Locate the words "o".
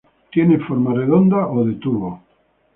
1.47-1.63